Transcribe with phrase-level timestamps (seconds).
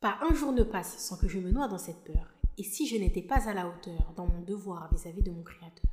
[0.00, 2.32] Pas un jour ne passe sans que je me noie dans cette peur.
[2.56, 5.90] Et si je n'étais pas à la hauteur dans mon devoir vis-à-vis de mon Créateur?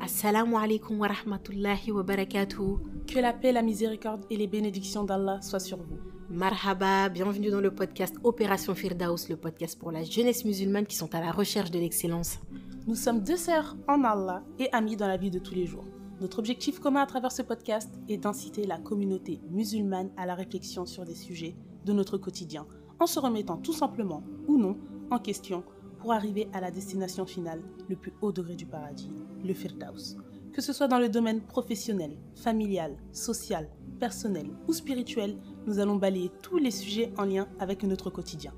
[0.00, 2.78] Assalamu alaikum wa rahmatullahi wa barakatuh.
[3.08, 5.98] Que la paix, la miséricorde et les bénédictions d'Allah soient sur vous.
[6.30, 11.12] Marhaba, bienvenue dans le podcast Opération Firdaus, le podcast pour la jeunesse musulmane qui sont
[11.16, 12.38] à la recherche de l'excellence.
[12.86, 15.84] Nous sommes deux sœurs en Allah et amies dans la vie de tous les jours.
[16.20, 20.84] Notre objectif commun à travers ce podcast est d'inciter la communauté musulmane à la réflexion
[20.84, 22.66] sur des sujets de notre quotidien,
[22.98, 24.76] en se remettant tout simplement ou non
[25.12, 25.62] en question
[26.00, 29.12] pour arriver à la destination finale, le plus haut degré du paradis,
[29.44, 30.16] le Firdaus.
[30.52, 33.68] Que ce soit dans le domaine professionnel, familial, social,
[34.00, 38.52] personnel ou spirituel, nous allons balayer tous les sujets en lien avec notre quotidien.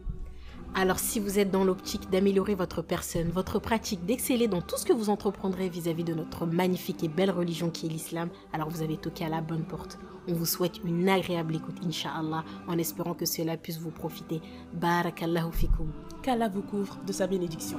[0.74, 4.87] Alors si vous êtes dans l'optique d'améliorer votre personne, votre pratique, d'exceller dans tout ce
[4.87, 8.83] que vous entreprendrez vis-à-vis de notre magnifique et belle religion qui est l'islam, alors vous
[8.83, 9.98] avez toqué à la bonne porte.
[10.28, 14.41] On vous souhaite une agréable écoute, inshallah, en espérant que cela puisse vous profiter.
[14.75, 15.91] Barakallahu fikum.
[16.22, 17.78] Qu'Allah vous couvre de sa bénédiction.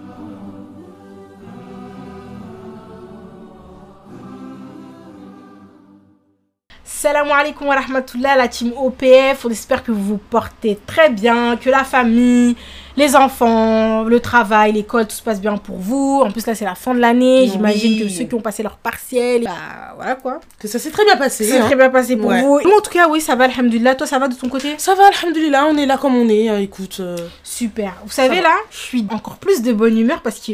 [7.02, 9.46] Salam alaikum wa rahmatullah, la team OPF.
[9.46, 12.56] On espère que vous vous portez très bien, que la famille,
[12.96, 16.22] les enfants, le travail, l'école, tout se passe bien pour vous.
[16.24, 17.48] En plus, là, c'est la fin de l'année.
[17.52, 20.42] J'imagine que ceux qui ont passé leur partiel, bah voilà quoi.
[20.60, 21.44] Que ça s'est très bien passé.
[21.46, 21.66] C'est hein.
[21.66, 22.42] très bien passé pour Ouais.
[22.44, 22.60] vous.
[22.64, 23.96] Moi, en tout cas, oui, ça va, alhamdulillah.
[23.96, 24.76] Toi, ça va de ton côté?
[24.78, 26.50] Ça va, alhamdulillah, on est là comme on est.
[26.50, 27.96] hein, écoute, euh, Super.
[28.06, 30.52] Vous savez, là, je suis encore plus de bonne humeur parce que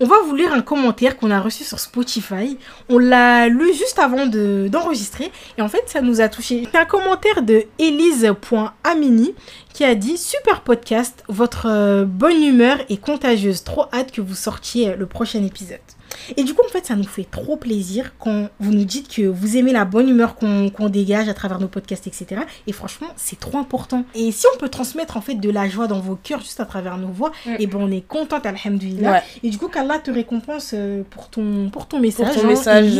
[0.00, 2.56] on va vous lire un commentaire qu'on a reçu sur Spotify.
[2.88, 6.66] On l'a lu juste avant de- d'enregistrer et en fait, ça nous a touché.
[6.72, 9.34] C'est un commentaire de elise.amini
[9.72, 13.62] qui a dit Super podcast, votre euh, bonne humeur est contagieuse.
[13.64, 15.78] Trop hâte que vous sortiez le prochain épisode.
[16.36, 19.22] Et du coup, en fait, ça nous fait trop plaisir quand vous nous dites que
[19.22, 22.42] vous aimez la bonne humeur qu'on dégage à travers nos podcasts, etc.
[22.66, 24.04] Et franchement, c'est trop important.
[24.14, 26.64] Et si on peut transmettre en fait de la joie dans vos cœurs juste à
[26.64, 27.54] travers nos voix, Mm.
[27.58, 29.12] et ben on est contente, alhamdulillah.
[29.12, 29.22] ouais.
[29.42, 32.34] Et du coup, qu'Allah te récompense euh, pour ton, pour ton message.
[32.34, 32.92] ton hein, message.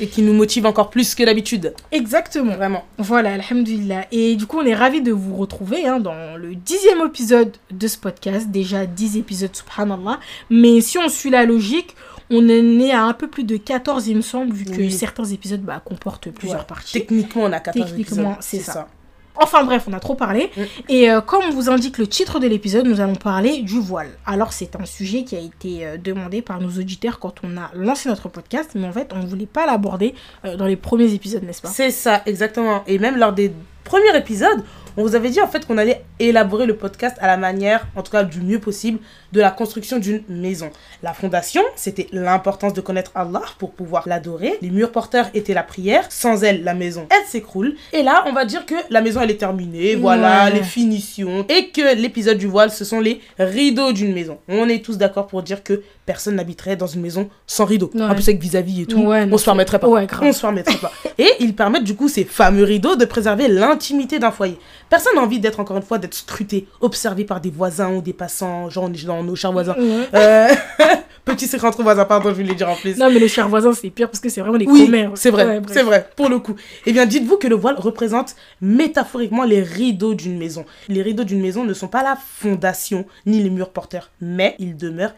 [0.00, 1.74] Et qui nous motive encore plus que d'habitude.
[1.90, 2.54] Exactement.
[2.56, 2.84] Vraiment.
[2.98, 4.06] Voilà, alhamdulillah.
[4.12, 7.86] Et du coup, on est ravis de vous retrouver hein, dans le dixième épisode de
[7.88, 8.48] ce podcast.
[8.50, 10.20] Déjà 10 épisodes, subhanallah.
[10.50, 11.94] Mais si on suit la logique,
[12.32, 14.90] on est né à un peu plus de 14, il me semble, vu que Oui.
[14.90, 16.66] certains épisodes bah, comportent plusieurs Ouais.
[16.66, 16.92] parties.
[17.00, 18.88] Techniquement, on a 14 Techniquement, c'est ça.
[19.34, 20.50] Enfin bref, on a trop parlé.
[20.56, 20.60] Mm.
[20.90, 24.10] Et euh, comme vous indique le titre de l'épisode, nous allons parler du voile.
[24.26, 27.70] Alors c'est un sujet qui a été euh, demandé par nos auditeurs quand on a
[27.74, 31.14] lancé notre podcast, mais en fait on ne voulait pas l'aborder euh, dans les premiers
[31.14, 31.68] épisodes, n'est-ce pas?
[31.68, 32.82] C'est ça, exactement.
[32.86, 33.52] Et même lors des
[33.84, 34.62] premiers épisodes,
[34.96, 38.02] on vous avait dit en fait qu'on allait élaborer le podcast à la manière, en
[38.02, 38.98] tout cas du mieux possible,
[39.32, 40.70] de la construction d'une maison.
[41.02, 44.58] La fondation, c'était l'importance de connaître Allah pour pouvoir l'adorer.
[44.60, 46.04] Les murs porteurs étaient la prière.
[46.10, 47.74] Sans elle, la maison, elle s'écroule.
[47.92, 49.94] Et là, on va dire que la maison, elle est terminée.
[49.94, 50.52] Voilà, Ouais.
[50.52, 51.46] les finitions.
[51.48, 54.38] Et que l'épisode du voile, ce sont les rideaux d'une maison.
[54.48, 57.90] On est tous d'accord pour dire que personne n'habiterait dans une maison sans rideaux.
[57.94, 58.02] Ouais.
[58.02, 59.88] En plus, avec vis-à-vis et tout, Ouais, on se permettrait pas.
[59.88, 60.06] Ouais.
[60.20, 60.92] On se permettrait pas.
[61.18, 64.58] Et ils permettent du coup ces fameux rideaux de préserver l'intimité d'un foyer.
[64.90, 68.12] Personne n'a envie d'être encore une fois d'être scruté, observé par des voisins ou des
[68.12, 69.76] passants, genre on est dans nos chers voisins.
[70.14, 70.48] Euh,
[71.24, 72.96] petit secret entre voisins, pardon, je voulais dire en plus.
[72.98, 75.12] Non mais le cher voisin c'est pire parce que c'est vraiment des Oui, commères.
[75.14, 76.54] c'est vrai, c'est vrai, pour le coup.
[76.86, 80.64] Eh bien, dites-vous que le voile représente métaphoriquement les rideaux d'une maison.
[80.88, 84.76] Les rideaux d'une maison ne sont pas la fondation ni les murs porteurs, mais ils
[84.76, 85.14] demeurent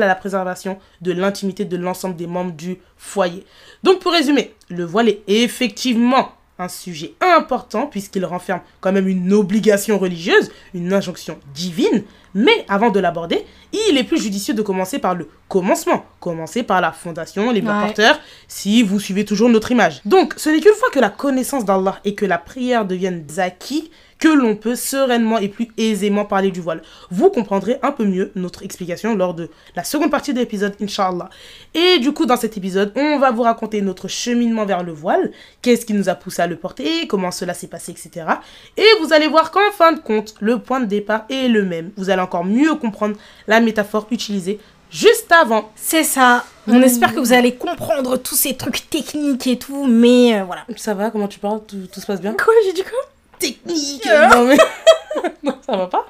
[0.00, 3.44] à la préservation de l'intimité de l'ensemble des membres du foyer.
[3.82, 9.32] Donc, pour résumer, le voile est effectivement un sujet important puisqu'il renferme quand même une
[9.32, 12.04] obligation religieuse, une injonction divine,
[12.34, 13.44] mais avant de l'aborder,
[13.90, 17.66] il est plus judicieux de commencer par le commencement, commencer par la fondation, les Ouais.
[17.66, 20.00] porteurs, si vous suivez toujours notre image.
[20.04, 23.90] Donc, ce n'est qu'une fois que la connaissance d'Allah et que la prière deviennent acquis
[24.18, 26.80] que l'on peut sereinement et plus aisément parler du voile.
[27.10, 31.28] Vous comprendrez un peu mieux notre explication lors de la seconde partie de l'épisode, Inch'Allah.
[31.74, 35.32] Et du coup, dans cet épisode, on va vous raconter notre cheminement vers le voile,
[35.60, 38.26] qu'est-ce qui nous a poussé à le porter, comment cela s'est passé, etc.
[38.76, 41.90] Et vous allez voir qu'en fin de compte, le point de départ est le même.
[41.96, 43.16] Vous allez encore mieux comprendre
[43.46, 44.58] la métaphore utilisée
[44.90, 45.70] juste avant.
[45.76, 46.44] C'est ça.
[46.68, 50.62] On espère que vous allez comprendre tous ces trucs techniques et tout, mais euh, voilà.
[50.76, 51.60] Ça va, comment tu parles?
[51.66, 52.32] Tout, tout se passe bien?
[52.34, 52.98] Quoi, j'ai dit quoi?
[53.38, 54.56] Technique Non mais...
[55.42, 56.06] non, ça va pas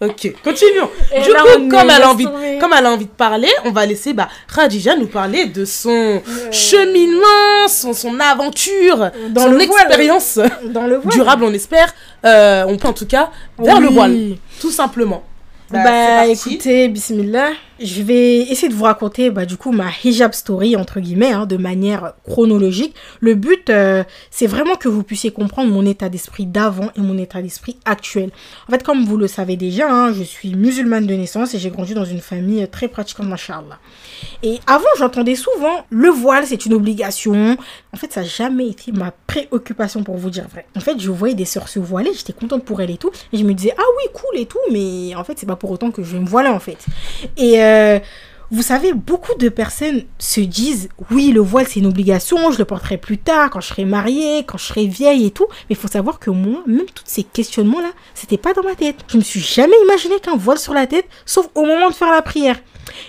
[0.00, 0.88] Ok, continuons.
[1.12, 2.28] Et du là, coup, comme elle, a envie,
[2.60, 6.22] comme elle a envie de parler, on va laisser bah, Khadija nous parler de son
[6.52, 9.82] cheminement, son, son aventure, Dans son le voile.
[9.86, 11.12] expérience Dans le voile.
[11.14, 11.92] durable, on espère.
[12.24, 15.24] Euh, on peut en tout cas vers le voile, tout simplement.
[15.70, 16.32] Bah, parti.
[16.32, 17.52] écoutez, bismillah.
[17.80, 21.46] Je vais essayer de vous raconter bah, du coup ma hijab story entre guillemets hein,
[21.46, 22.92] de manière chronologique.
[23.20, 24.02] Le but euh,
[24.32, 28.30] c'est vraiment que vous puissiez comprendre mon état d'esprit d'avant et mon état d'esprit actuel.
[28.68, 31.70] En fait comme vous le savez déjà, hein, je suis musulmane de naissance et j'ai
[31.70, 33.78] grandi dans une famille très pratiquante machallah.
[34.42, 37.56] Et avant j'entendais souvent le voile c'est une obligation.
[37.92, 40.66] En fait ça n'a jamais été ma préoccupation pour vous dire vrai.
[40.76, 43.12] En fait je voyais des sœurs se voiler, j'étais contente pour elles et tout.
[43.32, 45.70] Et je me disais ah oui cool et tout mais en fait c'est pas pour
[45.70, 46.84] autant que je vais me voiler en fait.
[47.36, 47.67] Et euh,
[48.50, 52.64] vous savez, beaucoup de personnes se disent oui, le voile c'est une obligation, je le
[52.64, 55.46] porterai plus tard, quand je serai mariée, quand je serai vieille et tout.
[55.50, 58.96] Mais il faut savoir que moi, même tous ces questionnements-là, c'était pas dans ma tête.
[59.08, 62.10] Je me suis jamais imaginé qu'un voile sur la tête, sauf au moment de faire
[62.10, 62.56] la prière.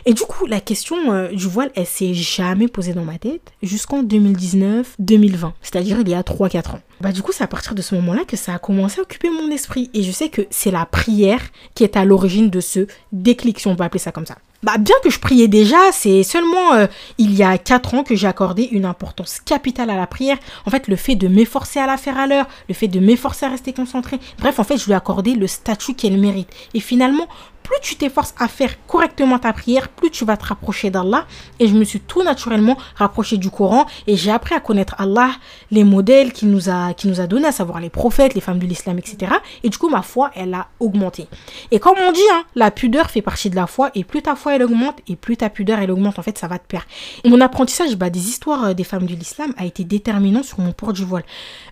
[0.06, 3.54] Et du coup, la question euh, du voile, elle s'est jamais posée dans ma tête
[3.64, 6.82] jusqu'en 2019-2020, c'est-à-dire il y a 3-4 ans.
[7.00, 9.30] Bah du coup, c'est à partir de ce moment-là que ça a commencé à occuper
[9.30, 9.90] mon esprit.
[9.94, 11.40] Et je sais que c'est la prière
[11.76, 14.36] qui est à l'origine de ce déclic, si on peut appeler ça comme ça.
[14.62, 18.14] Bah, bien que je priais déjà, c'est seulement euh, il y a 4 ans que
[18.16, 20.38] j'ai accordé une importance capitale à la prière.
[20.66, 23.46] En fait, le fait de m'efforcer à la faire à l'heure, le fait de m'efforcer
[23.46, 24.20] à rester concentré.
[24.40, 26.50] Bref, en fait, je lui ai accordé le statut qu'elle mérite.
[26.74, 27.30] Et finalement,
[27.70, 31.28] plus tu t'efforces à faire correctement ta prière, plus tu vas te rapprocher d'Allah.
[31.60, 35.30] Et je me suis tout naturellement rapproché du Coran et j'ai appris à connaître Allah,
[35.70, 36.94] les modèles qu'il nous a,
[37.28, 39.34] donnés, à savoir les prophètes, les femmes de l'islam, etc.
[39.62, 41.28] Et du coup, ma foi, elle a augmenté.
[41.70, 44.36] Et comme on dit, hein, la pudeur fait partie de la foi et plus ta
[44.36, 46.88] foi elle augmente et plus ta pudeur elle augmente, en fait, ça va te perdre.
[47.24, 50.60] Et mon apprentissage bah, des histoires euh, des femmes de l'islam a été déterminant sur
[50.60, 51.24] mon port du voile.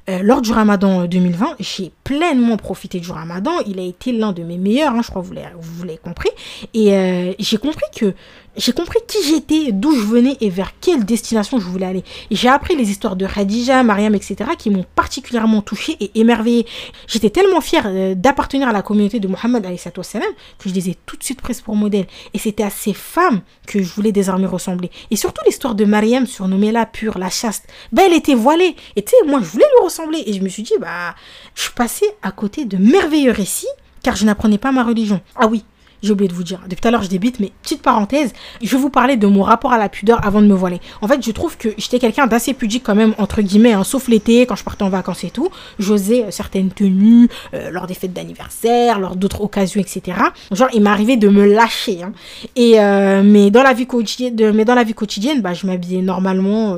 [0.09, 3.53] Euh, lors du ramadan 2020, euh, j'ai pleinement profité du ramadan.
[3.65, 6.29] Il a été l'un de mes meilleurs, hein, je crois que vous l'avez compris.
[6.73, 8.13] Et euh, j'ai compris que
[8.57, 12.03] j'ai compris qui j'étais, d'où je venais et vers quelle destination je voulais aller.
[12.31, 14.35] J'ai appris les histoires de Khadija, Mariam, etc.
[14.57, 16.65] qui m'ont particulièrement touché et émerveillé.
[17.05, 21.17] J'étais tellement fière euh, d'appartenir à la communauté de Mohammed que je les ai tout
[21.17, 22.07] de suite prises pour modèle.
[22.33, 24.89] Et c'était à ces femmes que je voulais désormais ressembler.
[25.11, 27.67] Et surtout l'histoire de Mariam, surnommée la pure, la chaste.
[27.91, 28.75] Ben, elle était voilée.
[28.95, 30.23] Et tu sais, moi, je voulais lui ressembler.
[30.25, 31.13] Et je me suis dit, bah,
[31.53, 33.67] je suis passée à côté de merveilleux récits
[34.01, 35.21] car je n'apprenais pas ma religion.
[35.35, 35.63] Ah oui,
[36.07, 36.62] j'ai oublié de vous dire.
[36.68, 39.44] Depuis tout à l'heure, je débite, mais petite parenthèse, je vais vous parler de mon
[39.44, 40.80] rapport à la pudeur avant de me voiler.
[41.01, 44.07] En fait, je trouve que j'étais quelqu'un d'assez pudique quand même, entre guillemets, hein, sauf
[44.07, 45.50] l'été, quand je partais en vacances et tout.
[45.80, 50.18] J'osais euh, certaines tenues, euh, lors des fêtes d'anniversaire, lors d'autres occasions, etc.
[50.51, 52.04] Genre, il m'arrivait de me lâcher.
[52.04, 52.13] Hein.
[52.56, 56.77] Et, euh, mais, dans la vie quotidienne, mais bah, je m'habillais normalement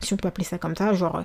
[0.00, 1.22] si on peut appeler ça comme ça, genre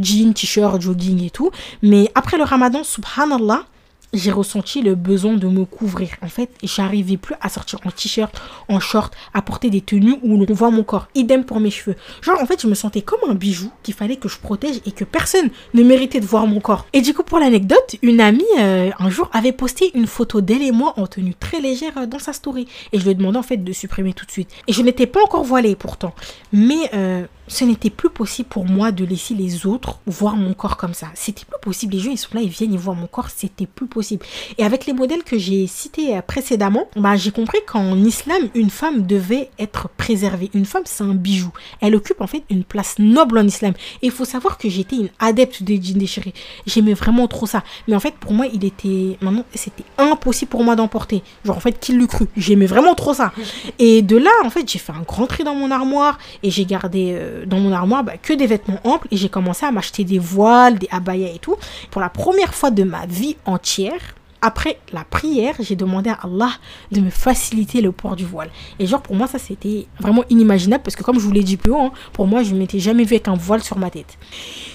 [0.00, 1.50] jean, t-shirt, jogging et tout.
[1.82, 3.64] Mais après le ramadan, subhanallah,
[4.12, 6.10] j'ai ressenti le besoin de me couvrir.
[6.22, 10.40] En fait, j'arrivais plus à sortir en t-shirt, en short, à porter des tenues où
[10.40, 11.08] on voit mon corps.
[11.14, 11.96] Idem pour mes cheveux.
[12.22, 14.92] Genre, en fait, je me sentais comme un bijou qu'il fallait que je protège et
[14.92, 16.86] que personne ne méritait de voir mon corps.
[16.92, 20.62] Et du coup, pour l'anecdote, une amie, euh, un jour, avait posté une photo d'elle
[20.62, 22.66] et moi en tenue très légère euh, dans sa story.
[22.92, 24.50] Et je lui ai demandé, en fait, de supprimer tout de suite.
[24.68, 26.14] Et je n'étais pas encore voilée, pourtant.
[26.52, 30.76] Mais, euh, ce n'était plus possible pour moi de laisser les autres voir mon corps
[30.76, 31.08] comme ça.
[31.14, 31.94] C'était plus possible.
[31.94, 33.28] Les gens, ils sont là, ils viennent, ils voient mon corps.
[33.34, 34.24] C'était plus possible.
[34.56, 38.70] Et avec les modèles que j'ai cités euh, précédemment, bah, j'ai compris qu'en islam, une
[38.70, 40.50] femme devait être préservée.
[40.54, 41.52] Une femme, c'est un bijou.
[41.80, 43.74] Elle occupe en fait une place noble en islam.
[44.02, 46.34] Et il faut savoir que j'étais une adepte des jeans déchirés.
[46.66, 47.62] J'aimais vraiment trop ça.
[47.88, 49.18] Mais en fait, pour moi, il était.
[49.20, 51.22] Maintenant, c'était impossible pour moi d'emporter.
[51.44, 53.32] Genre, en fait, qui l'eût cru J'aimais vraiment trop ça.
[53.78, 56.64] Et de là, en fait, j'ai fait un grand tri dans mon armoire et j'ai
[56.64, 57.12] gardé.
[57.14, 60.18] Euh, dans mon armoire bah, que des vêtements amples et j'ai commencé à m'acheter des
[60.18, 61.56] voiles, des abayas et tout.
[61.90, 64.14] Pour la première fois de ma vie entière,
[64.44, 66.50] après la prière, j'ai demandé à Allah
[66.92, 68.50] de me faciliter le port du voile.
[68.78, 71.56] Et genre, pour moi, ça, c'était vraiment inimaginable parce que, comme je vous l'ai dit
[71.56, 73.88] plus haut, hein, pour moi, je ne m'étais jamais vu avec un voile sur ma
[73.88, 74.18] tête.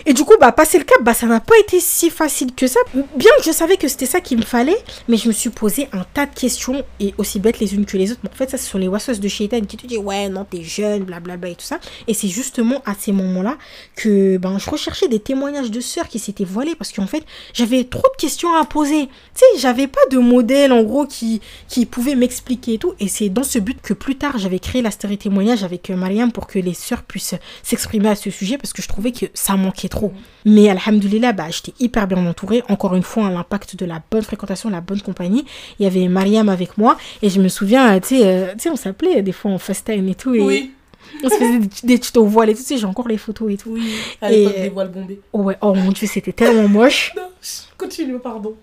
[0.08, 2.66] Et du coup, bah, passer le cap, bah, ça n'a pas été si facile que
[2.66, 2.80] ça.
[3.16, 5.88] Bien que je savais que c'était ça qu'il me fallait, mais je me suis posé
[5.94, 8.22] un tas de questions et aussi bêtes les unes que les autres.
[8.26, 10.64] en fait, ça, ce sont les wasseuses de Shaitan qui te disent, ouais, non, t'es
[10.64, 11.80] jeune, blablabla et tout ça.
[12.08, 13.56] Et c'est justement à ces moments-là
[13.96, 17.24] que ben, je recherchais des témoignages de sœurs qui s'étaient voilées parce qu'en fait,
[17.54, 19.06] j'avais trop de questions à poser.
[19.06, 22.94] Tu sais, j'avais pas de modèle en gros qui, qui pouvait m'expliquer et tout.
[23.00, 25.96] Et c'est dans ce but que plus tard j'avais créé la série témoignage avec euh,
[25.96, 29.28] Mariam pour que les sœurs puissent s'exprimer à ce sujet parce que je trouvais que
[29.34, 30.12] ça manquait trop.
[30.46, 32.64] Mais alhamdulillah, bah, j'étais hyper bien entourée.
[32.70, 35.46] Encore une fois, l'impact de la bonne fréquentation, la bonne compagnie.
[35.80, 38.76] Il y avait Mariam avec moi et je me souviens, euh, tu sais, euh, on
[38.76, 40.34] s'appelait des fois en FaceTime et tout.
[40.34, 40.42] Et...
[40.42, 40.72] Oui.
[41.24, 43.58] On se faisait des, tutos voiles et tout, tu sais, j'ai encore les photos et
[43.58, 43.72] tout.
[43.72, 45.20] Oui, à l'époque des voiles bombés.
[45.34, 47.14] Ouais, oh mon dieu, c'était tellement moche.
[47.18, 47.30] non,
[47.78, 48.56] continue, pardon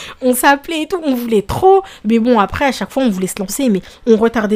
[0.22, 1.82] on s'appelait et tout, on voulait trop.
[2.04, 4.52] Mais bon, après, à chaque fois, on voulait se lancer, mais on retardait.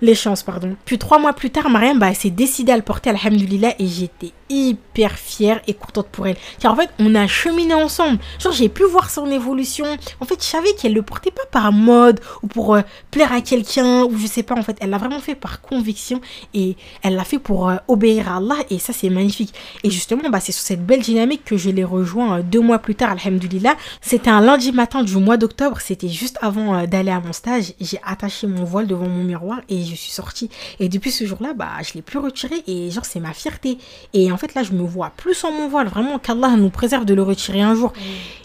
[0.00, 0.76] Les chances pardon.
[0.84, 4.32] Puis trois mois plus tard, Mariam bah, s'est décidée à le porter, alhamdulillah, et j'étais
[4.48, 6.36] hyper fière et contente pour elle.
[6.60, 8.18] Car en fait, on a cheminé ensemble.
[8.38, 9.86] Genre, j'ai pu voir son évolution.
[10.20, 13.40] En fait, je savais qu'elle le portait pas par mode ou pour euh, plaire à
[13.40, 14.54] quelqu'un ou je sais pas.
[14.54, 16.20] En fait, elle l'a vraiment fait par conviction
[16.52, 19.54] et elle l'a fait pour euh, obéir à Allah et ça, c'est magnifique.
[19.82, 22.78] Et justement, bah, c'est sur cette belle dynamique que je l'ai rejoint euh, deux mois
[22.78, 23.76] plus tard, alhamdulillah.
[24.00, 25.80] C'était un lundi matin du mois d'octobre.
[25.80, 27.72] C'était juste avant d'aller à mon stage.
[27.80, 30.50] J'ai attaché mon voile devant mon miroir et je suis sortie.
[30.80, 33.78] Et depuis ce jour-là, bah, je l'ai plus retiré et genre, c'est ma fierté.
[34.12, 35.88] Et en fait, là, je me vois plus en mon voile.
[35.88, 37.92] Vraiment, qu'Allah nous préserve de le retirer un jour.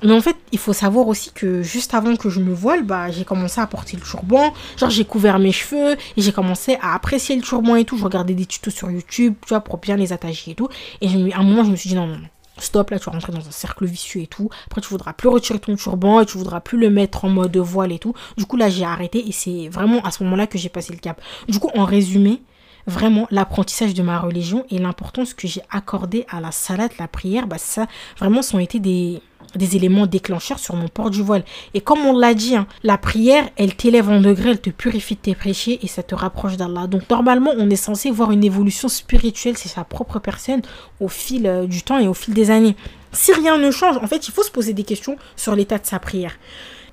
[0.03, 3.11] Mais en fait, il faut savoir aussi que juste avant que je me voile, bah,
[3.11, 4.53] j'ai commencé à porter le turban.
[4.77, 7.97] Genre, j'ai couvert mes cheveux et j'ai commencé à apprécier le turban et tout.
[7.97, 10.69] Je regardais des tutos sur YouTube, tu vois, pour bien les attacher et tout.
[11.01, 12.27] Et à un moment, je me suis dit, non, non, non
[12.61, 14.49] stop, là tu vas rentrer dans un cercle vicieux et tout.
[14.67, 17.55] Après tu voudras plus retirer ton turban et tu voudras plus le mettre en mode
[17.57, 18.13] voile et tout.
[18.37, 20.99] Du coup là j'ai arrêté et c'est vraiment à ce moment-là que j'ai passé le
[20.99, 21.21] cap.
[21.47, 22.41] Du coup en résumé,
[22.87, 27.47] vraiment l'apprentissage de ma religion et l'importance que j'ai accordée à la salade, la prière,
[27.47, 29.21] bah ça vraiment sont été des,
[29.55, 31.43] des éléments déclencheurs sur mon port du voile.
[31.73, 35.15] Et comme on l'a dit, hein, la prière, elle t'élève en degré, elle te purifie
[35.15, 36.87] de tes péchés et ça te rapproche d'Allah.
[36.87, 40.61] Donc normalement, on est censé voir une évolution spirituelle, c'est sa propre personne,
[40.99, 42.75] au fil euh, du temps et au fil des années.
[43.11, 45.85] Si rien ne change, en fait, il faut se poser des questions sur l'état de
[45.85, 46.33] sa prière.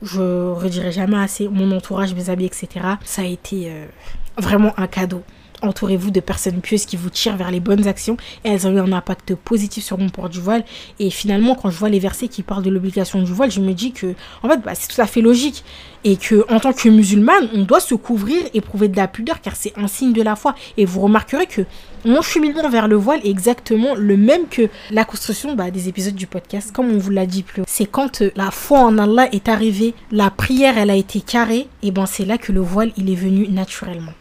[0.03, 2.69] Je redirai jamais assez mon entourage, mes amis, etc.
[3.05, 3.87] Ça a été euh,
[4.39, 5.23] vraiment un cadeau.
[5.63, 8.93] Entourez-vous de personnes pieuses qui vous tirent vers les bonnes actions elles ont eu un
[8.93, 10.65] impact positif sur mon port du voile.
[10.99, 13.73] Et finalement, quand je vois les versets qui parlent de l'obligation du voile, je me
[13.73, 15.65] dis que en fait, bah, c'est tout à fait logique
[16.05, 19.41] et que en tant que musulmane, on doit se couvrir et prouver de la pudeur
[19.41, 20.55] car c'est un signe de la foi.
[20.77, 21.63] Et vous remarquerez que
[22.05, 26.15] mon cheminement vers le voile est exactement le même que la construction bah, des épisodes
[26.15, 27.67] du podcast, comme on vous l'a dit plus haut.
[27.67, 31.67] C'est quand euh, la foi en Allah est arrivée, la prière elle a été carrée,
[31.83, 34.13] et ben c'est là que le voile il est venu naturellement.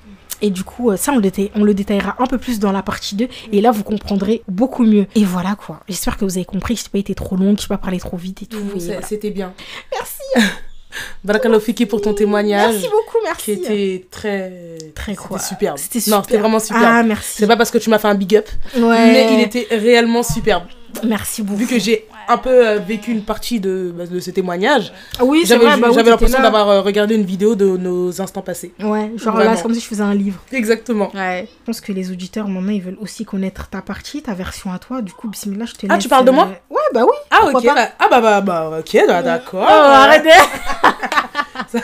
[0.41, 2.81] Et du coup, euh, ça, on le, on le détaillera un peu plus dans la
[2.83, 3.27] partie 2.
[3.51, 5.07] Et là, vous comprendrez beaucoup mieux.
[5.15, 5.81] Et voilà quoi.
[5.87, 7.69] J'espère que vous avez compris que je n'ai pas été trop longue, que je n'ai
[7.69, 8.59] pas parlé trop vite et tout.
[9.07, 9.53] C'était bien.
[9.91, 10.51] Merci.
[11.23, 12.73] Barakallahu Fiki pour ton témoignage.
[12.73, 13.43] Merci beaucoup, merci.
[13.43, 14.77] Qui était très.
[14.93, 15.77] Très quoi superbe.
[15.77, 16.17] C'était super.
[16.17, 16.85] Non, c'était vraiment superbe.
[16.85, 17.33] Ah, merci.
[17.37, 18.47] C'est pas parce que tu m'as fait un big up.
[18.77, 18.81] Ouais.
[18.81, 20.63] Mais il était réellement superbe.
[21.03, 21.59] Merci beaucoup.
[21.59, 24.93] Vu que j'ai un peu euh, vécu une partie de, bah, de ces témoignages.
[25.21, 25.77] Oui, c'est J'avais vrai.
[25.77, 28.73] Bah, oui, j'avais l'impression d'avoir euh, regardé une vidéo de nos instants passés.
[28.79, 29.51] Ouais, genre Vraiment.
[29.51, 30.39] là, c'est comme si je faisais un livre.
[30.51, 31.11] Exactement.
[31.13, 31.47] Ouais.
[31.61, 34.79] Je pense que les auditeurs, maintenant, ils veulent aussi connaître ta partie, ta version à
[34.79, 35.01] toi.
[35.01, 35.91] Du coup, bismillah, je te laisse.
[35.91, 37.15] Ah, tu parles de moi euh, Ouais, bah oui.
[37.31, 37.63] Ah, ok.
[37.63, 39.65] bah- ah, bah, bah, bah, ok, bah, d'accord.
[39.67, 40.29] Oh, arrêtez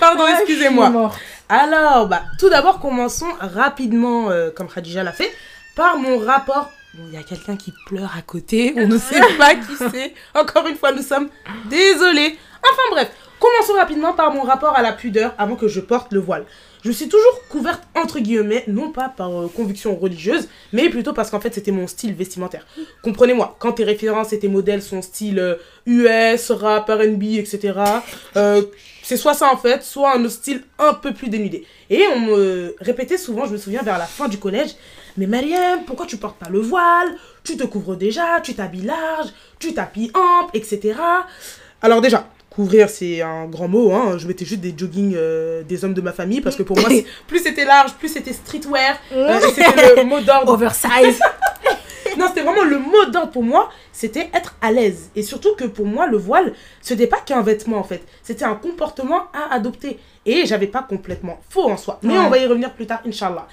[0.00, 1.12] Pardon, suis excusez-moi.
[1.48, 5.30] Alors, bah, tout d'abord, commençons rapidement, euh, comme Khadija l'a fait,
[5.76, 6.70] par mon rapport.
[6.96, 10.14] Bon, il y a quelqu'un qui pleure à côté, on ne sait pas qui c'est.
[10.34, 11.28] Encore une fois, nous sommes
[11.68, 12.38] désolés.
[12.62, 16.20] Enfin bref, commençons rapidement par mon rapport à la pudeur avant que je porte le
[16.20, 16.46] voile.
[16.84, 21.30] Je suis toujours couverte entre guillemets, non pas par euh, conviction religieuse, mais plutôt parce
[21.30, 22.66] qu'en fait c'était mon style vestimentaire.
[23.02, 27.74] Comprenez-moi, quand tes références et tes modèles sont style euh, US, rap, RB, etc.,
[28.36, 28.62] euh,
[29.02, 31.66] c'est soit ça en fait, soit un style un peu plus dénudé.
[31.90, 34.76] Et on me répétait souvent, je me souviens vers la fin du collège,
[35.16, 37.08] mais Mariam, pourquoi tu portes pas le voile?
[37.44, 40.94] Tu te couvres déjà, tu t'habilles large, tu t'habilles ample, etc.
[41.82, 44.16] Alors déjà, couvrir c'est un grand mot, hein.
[44.18, 46.88] je mettais juste des joggings euh, des hommes de ma famille parce que pour moi,
[47.26, 51.20] plus c'était large, plus c'était streetwear, euh, c'était le mot d'ordre Oversize.
[52.18, 55.10] non, c'était vraiment le mot d'ordre pour moi, c'était être à l'aise.
[55.14, 58.44] Et surtout que pour moi, le voile, ce n'était pas qu'un vêtement en fait, c'était
[58.46, 59.98] un comportement à adopter.
[60.24, 62.00] Et j'avais pas complètement faux en soi.
[62.02, 62.24] Mais Ouais.
[62.24, 63.46] on va y revenir plus tard, Inch'Allah.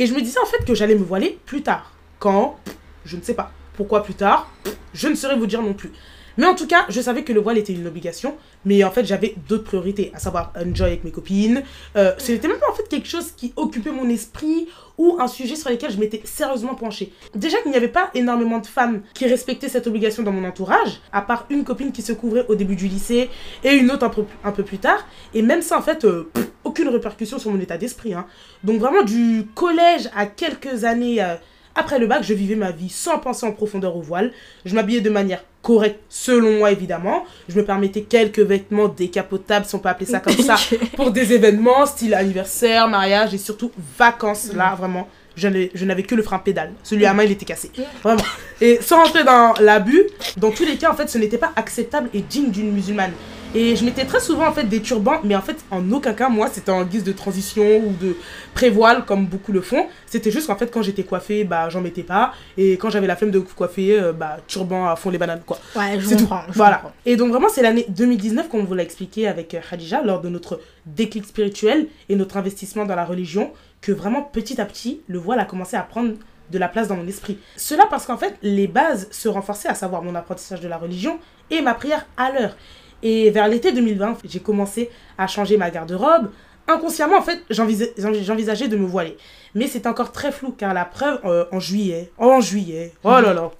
[0.00, 1.92] Et je me disais en fait que j'allais me voiler plus tard.
[2.18, 2.56] Quand
[3.04, 3.52] Je ne sais pas.
[3.76, 4.50] Pourquoi plus tard
[4.94, 5.92] Je ne saurais vous dire non plus.
[6.38, 9.04] Mais en tout cas, je savais que le voile était une obligation, mais en fait,
[9.04, 11.62] j'avais d'autres priorités, à savoir enjoy avec mes copines.
[11.96, 15.54] Euh, C'était même pas en fait quelque chose qui occupait mon esprit ou un sujet
[15.54, 17.12] sur lequel je m'étais sérieusement penchée.
[17.34, 21.02] Déjà qu'il n'y avait pas énormément de femmes qui respectaient cette obligation dans mon entourage,
[21.12, 23.28] à part une copine qui se couvrait au début du lycée
[23.62, 24.10] et une autre
[24.44, 25.06] un peu, plus tard.
[25.34, 26.30] Et même ça, en fait, euh,
[26.70, 28.14] aucune répercussion sur mon état d'esprit.
[28.14, 28.26] hein.
[28.64, 31.22] Donc vraiment, du collège à quelques années...
[31.22, 31.34] euh,
[31.74, 34.32] après le bac, je vivais ma vie sans penser en profondeur au voile.
[34.64, 37.24] Je m'habillais de manière correcte, selon moi évidemment.
[37.48, 40.56] Je me permettais quelques vêtements décapotables, si on peut appeler ça comme ça,
[40.96, 44.52] pour des événements, style anniversaire, mariage et surtout vacances.
[44.52, 46.72] Là, vraiment, je n'avais je n'avais que le frein pédale.
[46.82, 47.70] Celui à main, il était cassé.
[48.02, 48.24] Vraiment.
[48.60, 50.02] Et sans rentrer dans l'abus,
[50.38, 53.12] dans tous les cas, en fait, ce n'était pas acceptable et digne d'une musulmane.
[53.52, 56.28] Et je mettais très souvent en fait des turbans, mais en fait en aucun cas
[56.28, 58.16] moi c'était en guise de transition ou de
[58.54, 59.86] prévoile comme beaucoup le font.
[60.06, 62.32] C'était juste qu'en fait quand j'étais coiffée, bah j'en mettais pas.
[62.56, 65.58] Et quand j'avais la flemme de coiffer, euh, bah turban à fond les bananes quoi.
[65.74, 66.28] Ouais, je C'est tout.
[66.48, 66.76] je Voilà.
[66.76, 66.92] comprends.
[67.06, 70.20] Et donc vraiment c'est l'année 2019 comme on vous l'a expliqué avec euh, Khadija lors
[70.20, 75.00] de notre déclic spirituel et notre investissement dans la religion que vraiment petit à petit
[75.08, 76.12] le voile a commencé à prendre
[76.52, 77.38] de la place dans mon esprit.
[77.56, 81.18] Cela parce qu'en fait, les bases se renforçaient, à savoir mon apprentissage de la religion
[81.48, 82.56] et ma prière à l'heure.
[83.02, 86.30] Et vers l'été 2020, j'ai commencé à changer ma garde-robe.
[86.68, 89.16] Inconsciemment, en fait, j'envisa- j'envisageais de me voiler.
[89.54, 93.32] Mais c'est encore très flou, car la preuve, euh, en juillet, en juillet, oh là
[93.34, 93.50] là,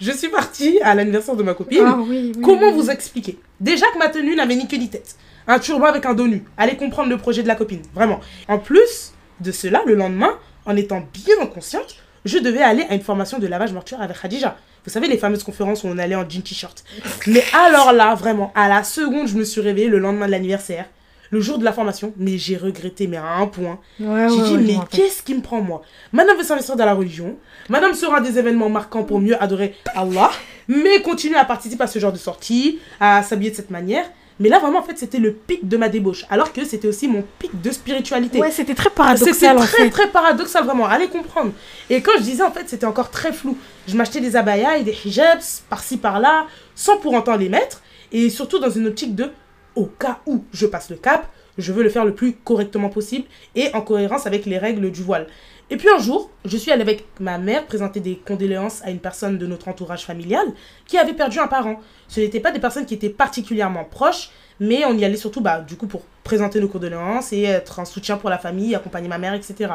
[0.00, 1.84] je suis partie à l'anniversaire de ma copine.
[1.86, 2.74] Ah oui, oui, Comment oui.
[2.74, 3.38] vous expliquer?
[3.60, 5.16] Déjà que ma tenue n'avait ni queue ni tête.
[5.46, 6.42] Un turban avec un dos nu.
[6.56, 8.20] Allez comprendre le projet de la copine, vraiment.
[8.48, 10.32] En plus de cela, le lendemain,
[10.66, 14.56] en étant bien consciente, je devais aller à une formation de lavage mortuaire avec Khadija.
[14.84, 16.84] Vous savez, les fameuses conférences où on allait en jean t-shirt.
[17.26, 20.86] Mais alors là, vraiment, à la seconde, je me suis réveillée le lendemain de l'anniversaire,
[21.30, 23.78] le jour de la formation, mais j'ai regretté, mais à un point.
[24.00, 25.82] Ouais, J'ai ouais, dit, ouais, mais qu'est-ce qui me prend, moi?
[26.12, 27.36] Madame veut s'investir dans la religion,
[27.68, 30.30] Madame sera des événements marquants pour mieux adorer Allah,
[30.66, 34.06] mais continue à participer à ce genre de sortie, à s'habiller de cette manière.
[34.40, 37.06] Mais là, vraiment, en fait, c'était le pic de ma débauche, alors que c'était aussi
[37.06, 38.40] mon pic de spiritualité.
[38.40, 39.90] Ouais, c'était très C'était paradoxal en très fait.
[39.90, 41.52] très paradoxal vraiment, allez comprendre.
[41.90, 43.56] Et quand je disais en fait c'était encore très flou.
[43.86, 47.82] Je m'achetais des abayas et des hijabs par-ci par-là, sans pour autant les mettre.
[48.12, 49.30] Et surtout dans une optique de,
[49.76, 51.28] au cas où je passe le cap,
[51.58, 55.02] je veux le faire le plus correctement possible et en cohérence avec les règles du
[55.02, 55.26] voile.
[55.72, 58.98] Et puis un jour, je suis allée avec ma mère présenter des condoléances à une
[58.98, 60.46] personne de notre entourage familial
[60.84, 61.80] qui avait perdu un parent.
[62.08, 65.60] Ce n'étaient pas des personnes qui étaient particulièrement proches, mais on y allait surtout bah,
[65.60, 69.18] du coup pour présenter nos condoléances et être un soutien pour la famille, accompagner ma
[69.18, 69.74] mère, etc.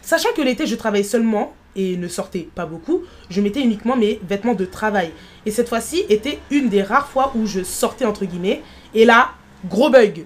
[0.00, 4.20] Sachant que l'été je travaillais seulement et ne sortais pas beaucoup, je mettais uniquement mes
[4.26, 5.10] vêtements de travail.
[5.44, 8.62] Et cette fois-ci était une des rares fois où je sortais entre guillemets.
[8.94, 9.32] Et là,
[9.68, 10.24] gros bug.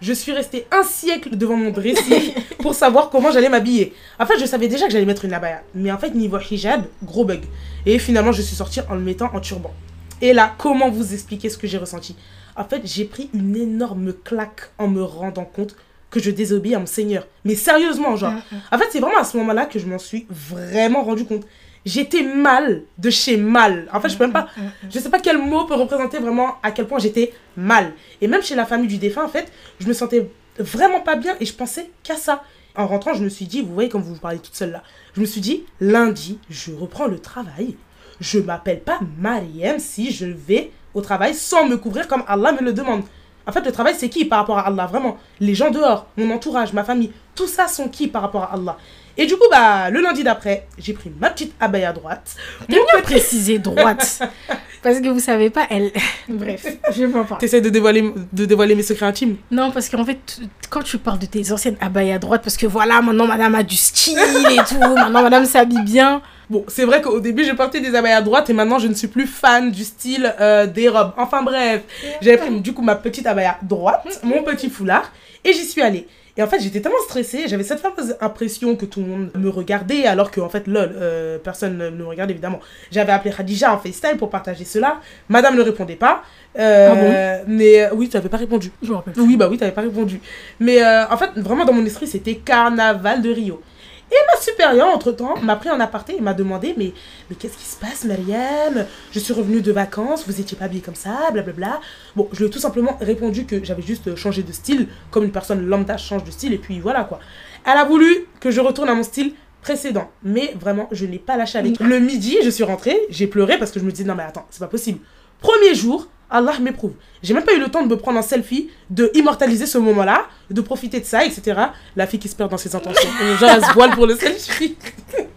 [0.00, 3.94] Je suis restée un siècle devant mon dressing pour savoir comment j'allais m'habiller.
[4.18, 5.62] En fait, je savais déjà que j'allais mettre une abaya.
[5.74, 7.42] Mais en fait, niveau hijab, gros bug.
[7.86, 9.72] Et finalement, je suis sortie en le mettant en turban.
[10.20, 12.16] Et là, comment vous expliquer ce que j'ai ressenti?
[12.56, 15.76] En fait, j'ai pris une énorme claque en me rendant compte
[16.10, 17.26] que je désobéis à mon Seigneur.
[17.44, 18.32] Mais sérieusement, genre.
[18.72, 21.44] En fait, c'est vraiment à ce moment-là que je m'en suis vraiment rendu compte.
[21.86, 23.88] J'étais mal de chez mal.
[23.92, 24.48] En fait, je peux même pas.
[24.90, 27.92] Je sais pas quel mot peut représenter vraiment à quel point j'étais mal.
[28.20, 30.28] Et même chez la famille du défunt, en fait, je me sentais
[30.58, 32.42] vraiment pas bien et je pensais qu'à ça.
[32.74, 34.82] En rentrant, je me suis dit, vous voyez comme vous vous parlez toute seule là,
[35.14, 37.76] je me suis dit, lundi, je reprends le travail.
[38.20, 42.60] Je m'appelle pas Mariam si je vais au travail sans me couvrir comme Allah me
[42.60, 43.04] le demande.
[43.46, 44.86] En fait, le travail, c'est qui par rapport à Allah?
[44.86, 48.54] Vraiment, les gens dehors, mon entourage, ma famille, tout ça sont qui par rapport à
[48.54, 48.76] Allah?
[49.18, 52.36] Et du coup, bah, le lundi d'après, j'ai pris ma petite abaya droite.
[52.68, 54.20] Bien préciser droite.
[54.82, 55.90] Parce que vous savez pas, elle.
[56.28, 57.40] Bref, je vais pas en parler.
[57.40, 60.38] T'essaies de dévoiler, de dévoiler mes secrets intimes Non, parce qu'en fait,
[60.70, 63.74] quand tu parles de tes anciennes abayas droites, parce que voilà, maintenant madame a du
[63.74, 66.22] style et tout, maintenant madame s'habille bien.
[66.48, 69.08] Bon, c'est vrai qu'au début, je portais des abayas droites et maintenant, je ne suis
[69.08, 71.14] plus fan du style euh, des robes.
[71.16, 71.82] Enfin bref,
[72.20, 75.10] j'avais pris du coup ma petite abaya droite, mon petit foulard,
[75.44, 76.06] et j'y suis allée.
[76.36, 79.48] Et en fait, j'étais tellement stressée, j'avais cette fameuse impression que tout le monde me
[79.48, 82.60] regardait, alors que en fait, lol, euh, personne ne me regarde évidemment.
[82.90, 85.00] J'avais appelé Khadija en FaceTime pour partager cela.
[85.28, 86.22] Madame ne répondait pas.
[86.58, 88.70] Euh, Mais euh, oui, tu n'avais pas répondu.
[88.82, 89.14] Je me rappelle.
[89.18, 90.20] Oui, bah oui, t'avais pas répondu.
[90.60, 93.62] Mais euh, en fait, vraiment dans mon esprit, c'était carnaval de Rio.
[94.10, 96.92] Et ma supérieure, entre-temps, m'a pris en aparté et m'a demandé Mais,
[97.28, 98.86] mais qu'est-ce qui se passe, Mariam?
[99.10, 101.80] Je suis revenue de vacances, vous étiez pas habillée comme ça, blablabla.
[102.14, 105.32] Bon, je lui ai tout simplement répondu que j'avais juste changé de style, comme une
[105.32, 107.18] personne lambda change de style, et puis voilà quoi.
[107.64, 110.08] Elle a voulu que je retourne à mon style précédent.
[110.22, 111.80] Mais vraiment, je n'ai pas lâché avec.
[111.80, 114.46] Le midi, je suis rentrée, j'ai pleuré parce que je me disais Non, mais attends,
[114.50, 115.00] c'est pas possible.
[115.40, 116.92] Premier jour, Allah m'éprouve.
[117.22, 120.26] J'ai même pas eu le temps de me prendre en selfie, de immortaliser ce moment-là,
[120.50, 121.60] de profiter de ça, etc.
[121.94, 123.08] La fille qui se perd dans ses intentions.
[123.40, 124.76] Genre, elle se voile pour le selfie.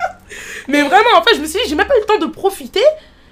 [0.68, 2.32] Mais vraiment, en fait, je me suis dit, j'ai même pas eu le temps de
[2.32, 2.84] profiter,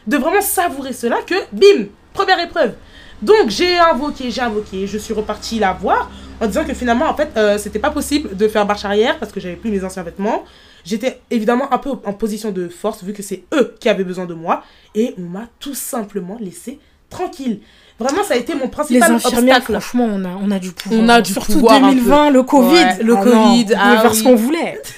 [0.06, 2.74] de vraiment savourer cela, que bim, première épreuve.
[3.22, 7.16] Donc, j'ai invoqué, j'ai invoqué, je suis repartie la voir en disant que finalement, en
[7.16, 10.04] fait, euh, c'était pas possible de faire marche arrière parce que j'avais plus mes anciens
[10.04, 10.44] vêtements.
[10.86, 14.26] J'étais évidemment un peu en position de force vu que c'est eux qui avaient besoin
[14.26, 14.64] de moi
[14.96, 17.60] et on m'a tout simplement laissé tranquille.
[18.00, 19.72] Vraiment, ça a été mon Les principal infirmières, obstacle.
[19.82, 21.02] franchement, on a, on a du pouvoir.
[21.02, 22.70] On a du Surtout pouvoir un 2020, le Covid.
[22.76, 24.18] Ouais, le Ah Covid, non, on pouvait ah faire oui.
[24.18, 24.82] ce qu'on voulait.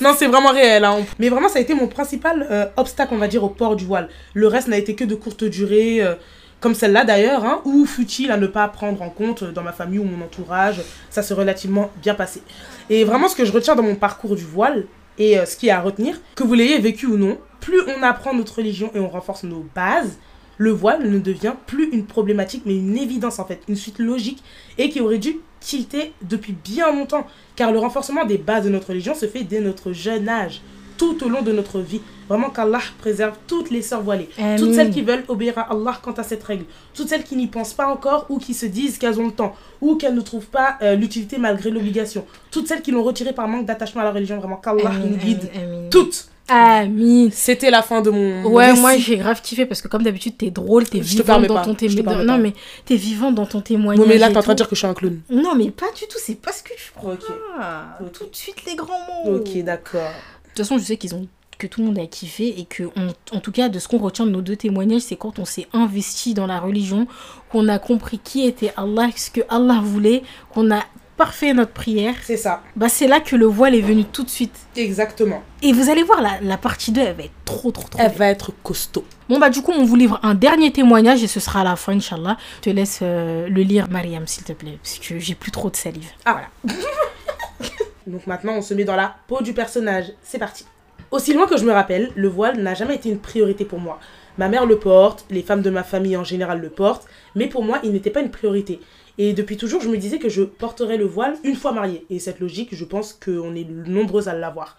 [0.00, 0.84] Non, c'est vraiment réel.
[0.84, 0.98] hein.
[1.18, 3.86] Mais vraiment, ça a été mon principal euh, obstacle, on va dire, au port du
[3.86, 4.08] voile.
[4.34, 6.14] Le reste n'a été que de courte durée, euh,
[6.60, 9.72] comme celle-là d'ailleurs, hein, ou futile à ne pas prendre en compte euh, dans ma
[9.72, 10.82] famille ou mon entourage?
[11.10, 12.42] Ça s'est relativement bien passé.
[12.90, 14.84] Et vraiment, ce que je retiens dans mon parcours du voile,
[15.16, 18.02] et euh, ce qui est à retenir, que vous l'ayez vécu ou non, plus on
[18.02, 20.18] apprend notre religion et on renforce nos bases,
[20.58, 24.42] le voile ne devient plus une problématique, mais une évidence en fait, une suite logique,
[24.78, 28.88] et qui aurait dû tilter depuis bien longtemps, car le renforcement des bases de notre
[28.88, 30.60] religion se fait dès notre jeune âge,
[30.96, 32.00] tout au long de notre vie.
[32.28, 36.12] Vraiment qu'Allah préserve toutes les sœurs voilées, toutes celles qui veulent obéir à Allah quant
[36.12, 36.64] à cette règle,
[36.94, 39.54] toutes celles qui n'y pensent pas encore ou qui se disent qu'elles ont le temps,
[39.82, 43.46] ou qu'elles ne trouvent pas euh, l'utilité malgré l'obligation, toutes celles qui l'ont retiré par
[43.48, 45.50] manque d'attachement à la religion, vraiment qu'Allah nous guide
[45.90, 46.28] toutes.
[46.48, 47.28] Amin.
[47.32, 48.44] C'était la fin de mon.
[48.44, 48.80] Ouais, récit.
[48.80, 51.64] moi j'ai grave kiffé parce que comme d'habitude t'es drôle, t'es Je permets dans pas,
[51.64, 52.26] ton je témoignage.
[52.26, 52.52] Non mais
[52.84, 54.04] t'es vivante dans ton témoignage.
[54.04, 55.20] Non, mais là, t'es en train de dire que je suis un clown.
[55.30, 57.14] Non mais pas du tout, c'est pas ce que tu crois.
[57.14, 58.12] Ok.
[58.12, 58.88] Tout de suite les grands
[59.24, 59.36] mots.
[59.36, 60.00] Ok, d'accord.
[60.02, 61.26] De toute façon, je sais qu'ils ont
[61.56, 63.98] que tout le monde a kiffé et que on- en tout cas de ce qu'on
[63.98, 67.06] retient de nos deux témoignages, c'est quand on s'est investi dans la religion,
[67.50, 70.82] qu'on a compris qui était Allah, ce que Allah voulait, qu'on a
[71.16, 72.14] parfait notre prière.
[72.22, 72.62] C'est ça.
[72.76, 74.56] Bah c'est là que le voile est venu tout de suite.
[74.76, 75.42] Exactement.
[75.62, 78.00] Et vous allez voir la, la partie 2, elle va être trop trop trop.
[78.00, 78.18] Elle belle.
[78.18, 79.04] va être costaud.
[79.28, 81.76] Bon bah du coup on vous livre un dernier témoignage et ce sera à la
[81.76, 82.36] fin Inch'Allah.
[82.56, 85.70] Je te laisse euh, le lire Mariam s'il te plaît parce que j'ai plus trop
[85.70, 86.10] de salive.
[86.24, 86.42] Ah.
[88.06, 90.12] Donc maintenant, on se met dans la peau du personnage.
[90.22, 90.66] C'est parti.
[91.10, 93.98] Aussi loin que je me rappelle, le voile n'a jamais été une priorité pour moi.
[94.36, 97.62] Ma mère le porte, les femmes de ma famille en général le portent, mais pour
[97.62, 98.80] moi, il n'était pas une priorité.
[99.18, 102.04] Et depuis toujours, je me disais que je porterais le voile une fois mariée.
[102.10, 104.76] Et cette logique, je pense qu'on est nombreuses à l'avoir.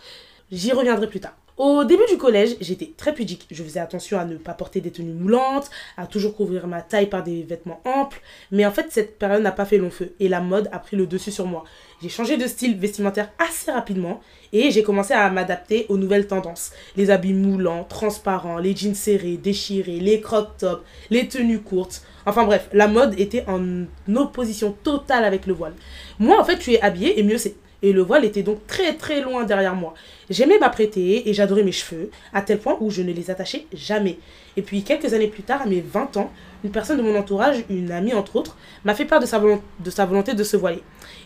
[0.52, 1.36] J'y reviendrai plus tard.
[1.58, 3.48] Au début du collège, j'étais très pudique.
[3.50, 7.08] Je faisais attention à ne pas porter des tenues moulantes, à toujours couvrir ma taille
[7.08, 8.20] par des vêtements amples.
[8.52, 10.98] Mais en fait, cette période n'a pas fait long feu et la mode a pris
[10.98, 11.64] le dessus sur moi.
[12.02, 14.20] J'ai changé de style vestimentaire assez rapidement
[14.52, 16.74] et j'ai commencé à m'adapter aux nouvelles tendances.
[16.98, 22.04] Les habits moulants, transparents, les jeans serrés, déchirés, les crop tops, les tenues courtes.
[22.26, 23.86] Enfin bref, la mode était en
[24.16, 25.74] opposition totale avec le voile.
[26.20, 27.56] Moi, en fait, tu es habillée et mieux c'est.
[27.82, 29.94] Et le voile était donc très très loin derrière moi.
[30.30, 34.18] J'aimais m'apprêter et j'adorais mes cheveux, à tel point où je ne les attachais jamais.
[34.58, 36.32] Et puis quelques années plus tard, à mes 20 ans,
[36.64, 40.34] une personne de mon entourage, une amie entre autres, m'a fait part de sa, volonté
[40.34, 40.82] de se voiler.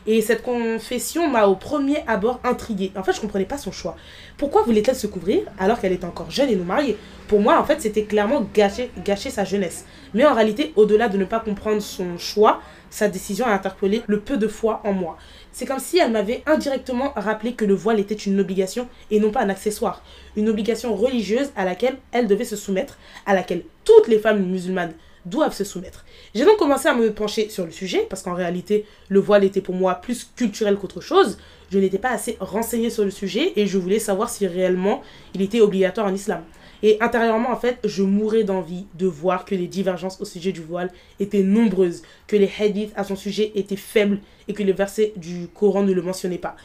[0.05, 2.91] Et cette confession m'a au premier abord intriguée.
[2.97, 3.95] En fait, je comprenais pas son choix.
[4.38, 6.97] Pourquoi voulait-elle se couvrir alors qu'elle était encore jeune et non mariée?
[7.27, 9.85] Pour moi, en fait, c'était clairement gâcher, gâcher sa jeunesse.
[10.13, 12.59] Mais en réalité, au-delà de ne pas comprendre son choix,
[12.89, 15.17] sa décision a interpellé le peu de foi en moi.
[15.51, 19.31] C'est comme si elle m'avait indirectement rappelé que le voile était une obligation et non
[19.31, 20.03] pas un accessoire.
[20.35, 24.93] Une obligation religieuse à laquelle elle devait se soumettre, à laquelle toutes les femmes musulmanes
[25.25, 26.05] doivent se soumettre.
[26.33, 29.62] J'ai donc commencé à me pencher sur le sujet, parce qu'en réalité, le voile était
[29.62, 31.38] pour moi plus culturel qu'autre chose.
[31.71, 35.01] Je n'étais pas assez renseignée sur le sujet et je voulais savoir si réellement
[35.33, 36.43] il était obligatoire en islam.
[36.81, 40.61] Et intérieurement, en fait, je mourais d'envie de voir que les divergences au sujet du
[40.61, 45.13] voile étaient nombreuses, que les hadiths à son sujet étaient faibles et que les versets
[45.17, 46.55] du Coran ne le mentionnaient pas.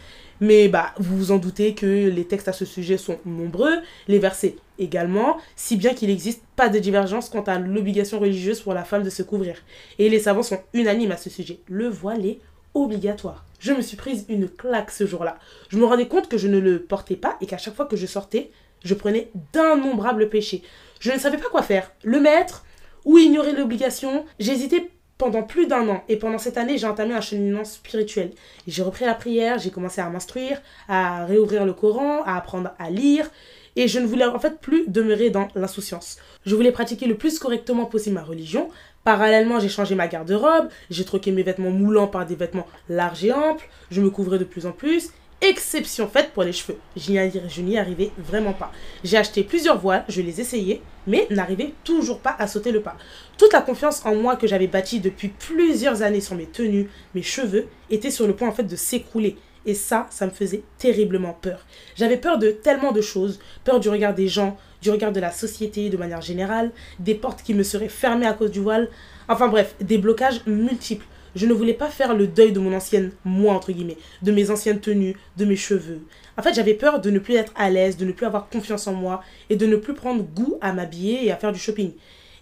[0.40, 4.18] Mais bah, vous vous en doutez que les textes à ce sujet sont nombreux, les
[4.18, 8.84] versets également, si bien qu'il n'existe pas de divergence quant à l'obligation religieuse pour la
[8.84, 9.56] femme de se couvrir.
[9.98, 11.60] Et les savants sont unanimes à ce sujet.
[11.68, 12.40] Le voile est
[12.74, 13.44] obligatoire.
[13.60, 15.38] Je me suis prise une claque ce jour-là.
[15.68, 17.96] Je me rendais compte que je ne le portais pas et qu'à chaque fois que
[17.96, 18.50] je sortais,
[18.84, 20.62] je prenais d'innombrables péchés.
[21.00, 21.90] Je ne savais pas quoi faire.
[22.02, 22.64] Le mettre
[23.04, 24.24] ou ignorer l'obligation.
[24.38, 28.32] J'hésitais pendant plus d'un an et pendant cette année, j'ai entamé un cheminement spirituel.
[28.66, 32.90] J'ai repris la prière, j'ai commencé à m'instruire, à réouvrir le Coran, à apprendre à
[32.90, 33.30] lire
[33.76, 36.18] et je ne voulais en fait plus demeurer dans l'insouciance.
[36.46, 38.68] Je voulais pratiquer le plus correctement possible ma religion.
[39.04, 43.32] Parallèlement, j'ai changé ma garde-robe, j'ai troqué mes vêtements moulants par des vêtements larges et
[43.32, 45.10] amples, je me couvrais de plus en plus.
[45.40, 46.78] Exception faite pour les cheveux.
[46.96, 48.72] Je n'y arrivais vraiment pas.
[49.02, 52.96] J'ai acheté plusieurs voiles, je les essayais, mais n'arrivais toujours pas à sauter le pas.
[53.36, 57.22] Toute la confiance en moi que j'avais bâtie depuis plusieurs années sur mes tenues, mes
[57.22, 59.36] cheveux, était sur le point de s'écrouler.
[59.66, 61.66] Et ça, ça me faisait terriblement peur.
[61.96, 65.30] J'avais peur de tellement de choses, peur du regard des gens, du regard de la
[65.30, 68.90] société de manière générale, des portes qui me seraient fermées à cause du voile,
[69.28, 71.06] enfin bref, des blocages multiples.
[71.34, 74.50] Je ne voulais pas faire le deuil de mon ancienne moi, entre guillemets, de mes
[74.50, 76.00] anciennes tenues, de mes cheveux.
[76.36, 78.86] En fait, j'avais peur de ne plus être à l'aise, de ne plus avoir confiance
[78.86, 81.92] en moi et de ne plus prendre goût à m'habiller et à faire du shopping.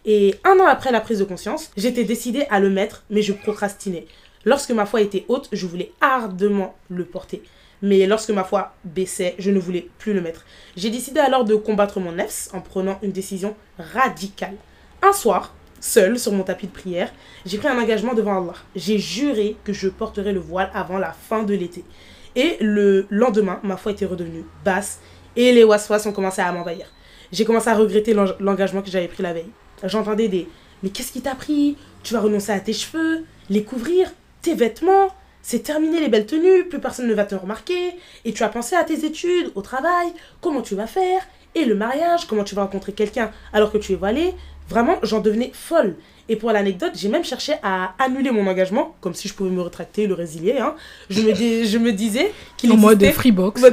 [0.05, 3.33] Et un an après la prise de conscience, j'étais décidée à le mettre, mais je
[3.33, 4.07] procrastinais.
[4.44, 7.42] Lorsque ma foi était haute, je voulais ardemment le porter.
[7.83, 10.44] Mais lorsque ma foi baissait, je ne voulais plus le mettre.
[10.76, 14.57] J'ai décidé alors de combattre mon nefs en prenant une décision radicale.
[15.02, 17.12] Un soir, seul sur mon tapis de prière,
[17.45, 18.55] j'ai pris un engagement devant Allah.
[18.75, 21.85] J'ai juré que je porterais le voile avant la fin de l'été.
[22.35, 25.01] Et le lendemain, ma foi était redevenue basse
[25.37, 26.87] et les waswas ont commencé à m'envahir.
[27.31, 29.51] J'ai commencé à regretter l'eng- l'engagement que j'avais pris la veille.
[29.85, 30.49] J'entendais des
[30.83, 31.77] Mais qu'est-ce qui t'a pris?
[32.03, 35.09] Tu vas renoncer à tes cheveux, les couvrir, tes vêtements
[35.45, 38.77] c'est terminé les belles tenues, plus personne ne va te remarquer, et tu as pensé
[38.77, 41.21] à tes études, au travail, comment tu vas faire,
[41.57, 44.35] et le mariage, comment tu vas rencontrer quelqu'un alors que tu es voilée?
[44.68, 45.96] Vraiment, j'en devenais folle.
[46.29, 49.61] Et pour l'anecdote, j'ai même cherché à annuler mon engagement, comme si je pouvais me
[49.61, 50.59] rétracter, le résilier.
[50.59, 50.75] Hein.
[51.11, 53.12] Je, me dis- je me disais qu'il En mode existait...
[53.12, 53.62] freebox.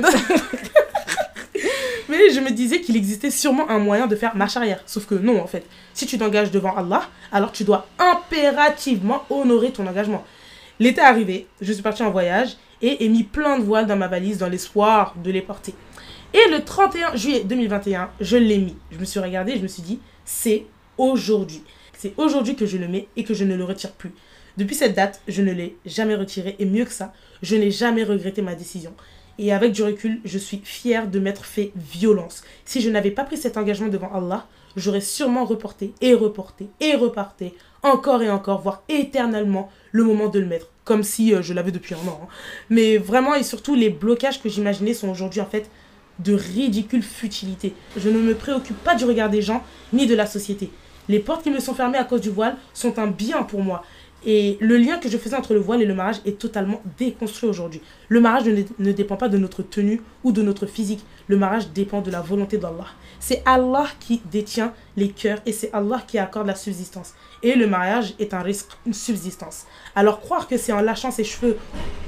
[2.09, 4.81] Mais je me disais qu'il existait sûrement un moyen de faire marche arrière.
[4.87, 5.63] Sauf que non, en fait.
[5.93, 10.23] Si tu t'engages devant Allah, alors tu dois impérativement honorer ton engagement.
[10.79, 13.97] L'été est arrivé, je suis partie en voyage et ai mis plein de voiles dans
[13.97, 15.73] ma valise dans l'espoir de les porter.
[16.33, 18.75] Et le 31 juillet 2021, je l'ai mis.
[18.91, 20.65] Je me suis regardée je me suis dit, c'est
[20.99, 21.63] aujourd'hui.
[21.97, 24.13] C'est aujourd'hui que je le mets et que je ne le retire plus.
[24.57, 28.03] Depuis cette date, je ne l'ai jamais retiré et mieux que ça, je n'ai jamais
[28.03, 28.93] regretté ma décision.
[29.37, 32.43] Et avec du recul, je suis fière de m'être fait violence.
[32.65, 36.95] Si je n'avais pas pris cet engagement devant Allah, j'aurais sûrement reporté et reporté et
[36.95, 40.67] reparté encore et encore, voire éternellement, le moment de le mettre.
[40.83, 42.19] Comme si euh, je l'avais depuis un an.
[42.23, 42.27] hein.
[42.69, 45.69] Mais vraiment, et surtout, les blocages que j'imaginais sont aujourd'hui en fait
[46.19, 47.73] de ridicule futilité.
[47.95, 50.69] Je ne me préoccupe pas du regard des gens ni de la société.
[51.09, 53.83] Les portes qui me sont fermées à cause du voile sont un bien pour moi.
[54.25, 57.49] Et le lien que je faisais entre le voile et le mariage est totalement déconstruit
[57.49, 57.81] aujourd'hui.
[58.09, 61.05] Le mariage ne, ne dépend pas de notre tenue ou de notre physique.
[61.27, 62.87] Le mariage dépend de la volonté d'Allah.
[63.19, 67.13] C'est Allah qui détient les cœurs et c'est Allah qui accorde la subsistance.
[67.43, 69.65] Et le mariage est un risque, une subsistance.
[69.95, 71.57] Alors croire que c'est en lâchant ses cheveux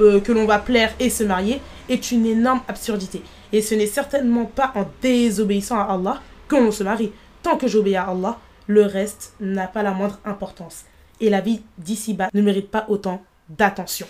[0.01, 3.21] euh, que l'on va plaire et se marier est une énorme absurdité.
[3.53, 7.11] Et ce n'est certainement pas en désobéissant à Allah que l'on se marie.
[7.41, 8.37] Tant que j'obéis à Allah,
[8.71, 10.85] le reste n'a pas la moindre importance.
[11.19, 14.07] Et la vie d'ici-bas ne mérite pas autant d'attention.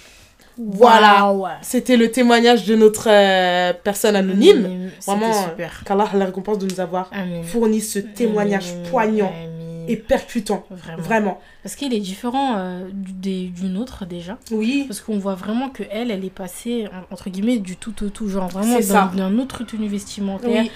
[0.58, 1.60] Voilà.
[1.62, 4.62] C'était le témoignage de notre euh, personne anonyme.
[4.68, 5.84] Mmh, Vraiment, C'était super.
[5.86, 7.10] Qu'Allah la récompense de nous avoir
[7.44, 9.32] fourni ce témoignage poignant
[9.88, 10.64] et percutant.
[10.70, 11.02] Vraiment.
[11.02, 11.40] Vraiment.
[11.64, 14.38] Parce qu'il est différent euh, d'une autre déjà.
[14.52, 18.04] Oui, Parce qu'on voit vraiment que elle, elle est passée en- entre guillemets du tout
[18.04, 20.64] au tout, genre vraiment une autre tenue vestimentaire.
[20.64, 20.72] oui,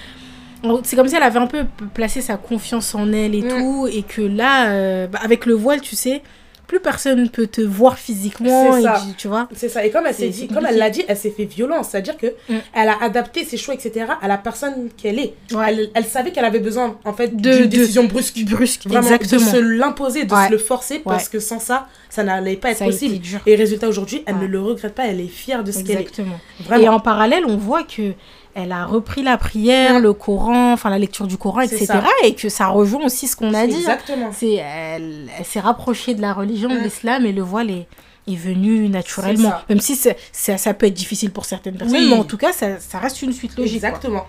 [0.84, 3.48] C'est comme si elle avait un peu placé sa confiance en elle et Mm.
[3.50, 6.22] tout, et que là, euh, bah, avec le voile, tu sais,
[6.68, 9.00] plus personne peut te voir physiquement, C'est et ça.
[9.08, 9.48] tu- tu vois.
[9.56, 9.86] c'est ça.
[9.86, 11.90] Et comme elle s'est dit, comme elle l'a dit, elle s'est fait violence.
[11.92, 12.56] C'est-à-dire que Mm.
[12.74, 14.08] elle a adapté ses choix, etc.
[14.20, 15.36] à la personne qu'elle est.
[15.52, 15.66] Ouais.
[15.68, 18.44] Elle, elle savait qu'elle avait besoin, en fait, De- d'une décision brusque.
[18.46, 19.46] Brusque, Vraiment, exactement.
[19.46, 20.48] de se l'imposer, de Ouais.
[20.48, 23.20] se le forcer, parce que sans ça, ça n'allait pas être Ça possible.
[23.46, 26.02] Et résultat, aujourd'hui, elle ne le regrette pas, elle est fière de ce qu'elle est.
[26.02, 26.40] Exactement.
[26.82, 28.14] Et en parallèle, on voit que
[28.56, 31.86] elle a repris la prière, le Coran, enfin la lecture du Coran, etc.
[31.86, 32.04] ça.
[32.24, 33.74] Et que ça rejoint aussi ce qu'on a dit.
[33.76, 33.78] hein.
[33.80, 34.30] Exactement.
[34.34, 37.88] C'est elle, elle s'est rapprochée de la religion, de l'islam, et le voile est,
[38.28, 39.54] est venu naturellement.
[39.70, 42.08] Même si c'est- ça, ça peut être difficile pour certaines personnes, Oui.
[42.10, 43.82] mais en tout cas, ça, ça reste une suite logique.
[43.82, 43.90] quoi.
[43.90, 44.26] Exactement.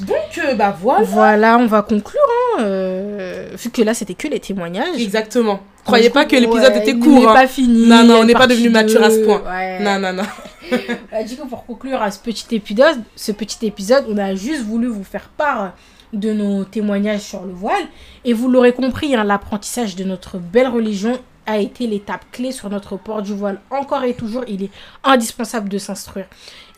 [0.00, 1.04] Donc, euh, bah voilà.
[1.04, 2.20] Voilà, on va conclure.
[2.58, 5.00] hein, euh, vu que là, c'était que les témoignages.
[5.00, 5.60] Exactement.
[5.84, 7.20] Croyez pas que l'épisode Ouais, était il court.
[7.20, 7.32] n'est hein.
[7.34, 7.86] pas fini.
[7.88, 9.42] Non, non, on n'est pas devenu mature à ce point.
[9.44, 9.80] ouais.
[9.80, 10.22] Non, non, non.
[11.10, 14.62] Bah, du coup, pour conclure à ce petit épisode, ce petit épisode, on a juste
[14.62, 15.72] voulu vous faire part
[16.12, 17.84] de nos témoignages sur le voile.
[18.24, 22.70] Et vous l'aurez compris, hein, l'apprentissage de notre belle religion a été l'étape clé sur
[22.70, 23.60] notre port du voile.
[23.70, 24.70] Encore et toujours, il est
[25.04, 26.26] indispensable de s'instruire.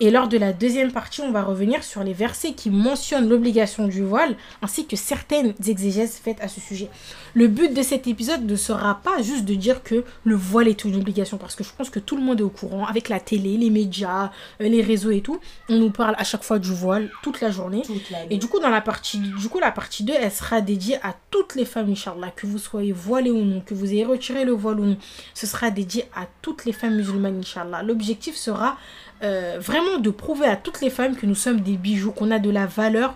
[0.00, 3.86] Et lors de la deuxième partie, on va revenir sur les versets qui mentionnent l'obligation
[3.86, 6.90] du voile, ainsi que certaines exégèses faites à ce sujet.
[7.34, 10.84] Le but de cet épisode ne sera pas juste de dire que le voile est
[10.84, 13.20] une obligation, parce que je pense que tout le monde est au courant, avec la
[13.20, 14.30] télé, les médias,
[14.60, 15.38] euh, les réseaux et tout.
[15.68, 17.82] On nous parle à chaque fois du voile, toute la journée.
[17.82, 20.60] Toute la Et du coup, dans la partie, du coup, la partie 2, elle sera
[20.60, 24.04] dédiée à toutes les femmes, Inch'Allah, que vous soyez voilées ou non, que vous ayez
[24.04, 24.96] retiré le voile ou non.
[25.34, 27.82] Ce sera dédié à toutes les femmes musulmanes, Inch'Allah.
[27.82, 28.76] L'objectif sera
[29.22, 32.38] euh, vraiment de prouver à toutes les femmes que nous sommes des bijoux, qu'on a
[32.38, 33.14] de la valeur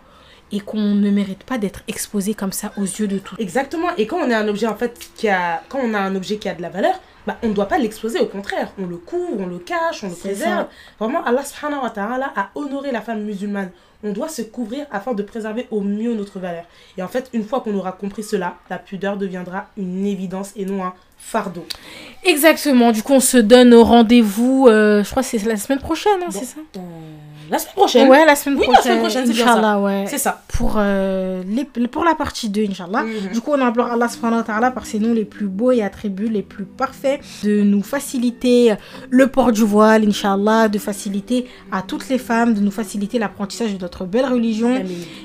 [0.50, 3.36] et qu'on ne mérite pas d'être exposé comme ça aux yeux de tous.
[3.38, 3.88] Exactement.
[3.96, 6.36] Et quand on a un objet en fait qui a, quand on a un objet
[6.36, 6.94] qui a de la valeur,
[7.26, 8.20] bah, on ne doit pas l'exposer.
[8.20, 10.66] Au contraire, on le couvre, on le cache, on le préserve.
[10.98, 13.70] Vraiment, Allah subhanahu wa ta'ala a honoré la femme musulmane.
[14.02, 16.64] On doit se couvrir afin de préserver au mieux notre valeur.
[16.96, 20.64] Et en fait, une fois qu'on aura compris cela, la pudeur deviendra une évidence et
[20.64, 21.66] non un fardeau.
[22.24, 22.92] Exactement.
[22.92, 26.26] Du coup, on se donne rendez-vous, euh, je crois que c'est la semaine prochaine, hein,
[26.30, 26.38] Bon.
[26.38, 26.60] c'est ça
[27.50, 28.08] La semaine prochaine.
[28.10, 29.80] Ouais, la semaine Oui, la semaine prochaine, c'est ça.
[29.80, 30.04] Ouais.
[30.08, 30.42] C'est ça.
[30.48, 33.04] Pour, euh, les, pour la partie 2, Inch'Allah.
[33.04, 33.32] Mhm.
[33.32, 35.82] Du coup, on implore Allah subhanahu wa ta'ala par ses noms les plus beaux et
[35.82, 38.74] attributs les plus parfaits de nous faciliter
[39.08, 43.72] le port du voile, Inch'Allah, de faciliter à toutes les femmes, de nous faciliter l'apprentissage
[43.72, 44.82] de notre belle religion.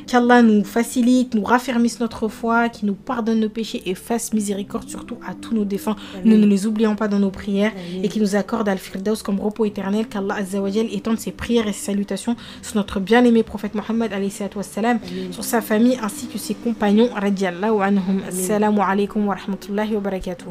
[0.07, 4.87] Qu'Allah nous facilite, nous raffermisse notre foi, qu'il nous pardonne nos péchés et fasse miséricorde
[4.87, 5.96] surtout à tous nos défunts.
[6.24, 8.04] Ne nous les oublions pas dans nos prières Amen.
[8.04, 10.06] et qui nous accorde Al-Firdaus comme repos éternel.
[10.08, 14.58] Qu'Allah Azzawajal étende ses prières et ses salutations sur notre bien-aimé prophète Mohammed alayhi salatu
[14.58, 15.32] wassalam, Amen.
[15.32, 18.20] sur sa famille ainsi que ses compagnons radiallahu anhum.
[18.28, 20.50] Assalamu alaikum wa rahmatullahi wa barakatuh.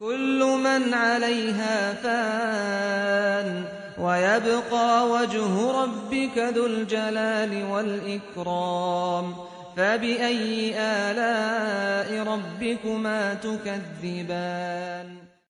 [0.00, 3.64] كل من عليها فان
[3.98, 9.34] ويبقى وجه ربك ذو الجلال والإكرام
[9.77, 15.26] فبأي آلاء ربكما تكذبان